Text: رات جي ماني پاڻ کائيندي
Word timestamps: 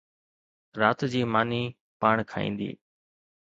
رات 0.79 0.99
جي 1.11 1.21
ماني 1.35 1.61
پاڻ 2.01 2.17
کائيندي 2.35 2.71